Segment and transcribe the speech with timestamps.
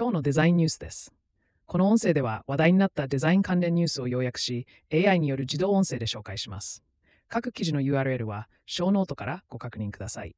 [0.00, 1.12] 今日のデザインニュースです。
[1.66, 6.82] この音声では話題になったデザイン関連ニュースを要約し、AI による自動音声で紹介します。
[7.28, 10.34] 各記事の URL は、ショーノートからご確認ください。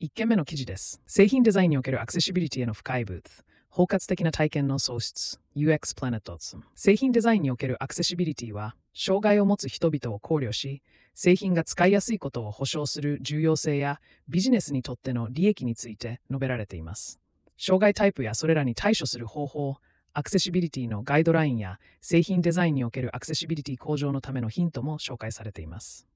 [0.00, 1.02] 1件目の記事です。
[1.08, 3.42] 製品デザインにおけるアクセシビリティへの深いブーツ。
[3.68, 6.38] 包括的な体験の創出 UX プラネット
[6.76, 10.82] 製品デザインにおけるアクセシビリティは障害を持つ人々を考慮し
[11.14, 17.20] 製品が使いやすいことを保証する重要性やビジネスにとっての利益について述べられています
[17.58, 19.76] 障害タイプやそれらに対処する方法
[20.14, 26.06] アクセシビリティのガイドラインや製品デザインにおけるアクセシビリティ向上のためのヒントも紹介されています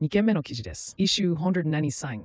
[0.00, 2.22] 2件目の記事です Issue 193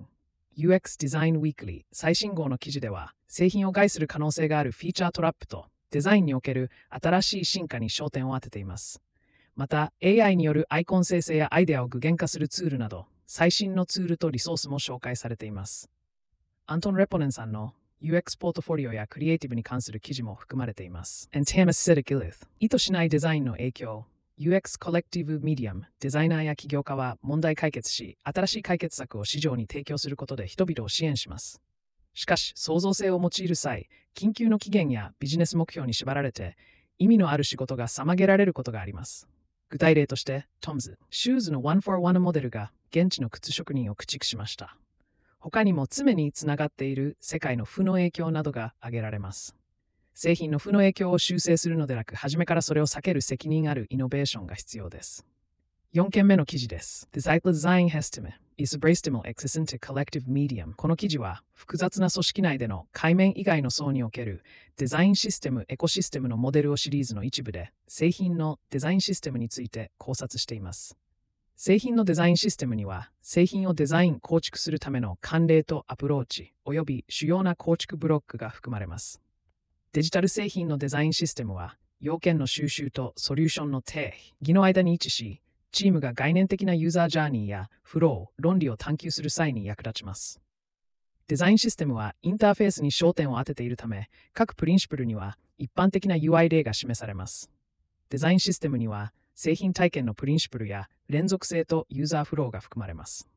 [0.57, 9.01] UX Design Weekly 最新号の記事では製品を害する可能性があるフィーチャートラップとデザインにおける新しい進化に焦点を当てています。
[9.55, 15.89] また AI によるアイコン生成やアイデアを具現化するツールなど最新のツールとリソースも紹介されています。
[16.69, 21.29] アントン・レポネンさんの UX ポートフォリオやクリエイティブに関する記事も含まれています。
[21.33, 24.05] And Tam Acidic Illith 意図しないデザインの影響。
[24.37, 31.61] UX コレクティブ・ミディアムデザイナーや起業家は問題解決し新しい解決策を市場に提供することで人々を支援します。
[32.13, 36.57] しかし創造性を用いる際緊急の期限やビジネス目標に縛られて
[36.99, 39.29] 意味のある仕事が妨げられることがあります。
[39.69, 44.75] 具体例としてトムズシューズの One for One モデルが現地の靴職人を駆逐しました。
[45.49, 49.55] 他にも常につながっている世界の負の影響などが挙げられます
[50.13, 55.27] 製品の負の影響を修正するのでなく、初めからそれを避ける責任あるイノベーションが必要です。
[55.93, 57.07] 4件目の記事です。
[57.13, 64.43] Design Design Hestime is Braistimal Access into Collective Medium この記事は複雑な組織内での海面以外の層における
[64.77, 70.97] デザインシステムエコシステムのモデルをシリーズの一部で製品のデザインシステムについて考察しています。
[71.59, 79.23] 製品のデザインシステムには製品をデザイン構築するための慣例とアプローチ及び主要な構築ブロックが含まれます。
[79.91, 85.41] デジタル製品のデザインシステムは、要件の収集とソリューションの定義の間に位置し、
[85.71, 90.39] チームが概念的なユーザージャーニーやフロー、論理を探求する際に役立ちます。
[91.27, 97.49] デザインシステムはインターフェースに焦点を当てているため、各プリンシプルには一般的な UI 例が示されます。
[98.11, 103.29] デザインシステムには製品体験のプリンシプルや連続性とユーザーフローが含まれます。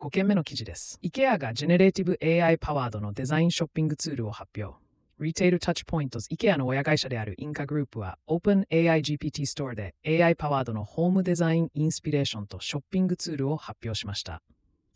[0.00, 0.98] 5件目の記事です。
[1.04, 4.76] IKEA がジェネレーティブ AI パワードのデザインショッピングツールを発表。
[5.20, 14.42] Retail Touch Points IKEA の親会社であるインカグループは OpenAI GPT ストアで AI パワードのホームデザインインスピレーションとショッピングツールを発表しました。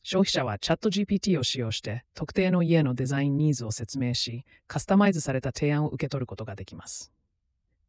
[0.04, 7.12] 消費者はチャット GPT を使用して特定の家のデザインニーズを説明し、カスタマイズされた提案を受け取ることができます。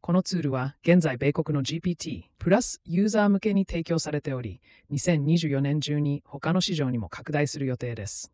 [0.04, 4.60] このツールは現在米国の GPT プラスユーザー向けに提供されており、
[4.92, 8.30] 2024年中に他の市場にも拡大する予定です。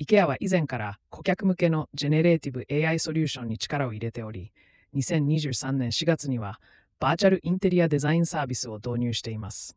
[0.00, 4.50] IKEA は以前から顧客向けのジェネレーティブ AI ソリューションに力を入れており、
[4.94, 6.58] 2023年4月には
[7.00, 9.76] バーチャルインテリアデザインサービスを導入しています。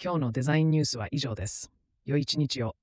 [0.00, 1.72] 今日のデザインニュースは以上です。
[2.04, 2.76] 良い一日を。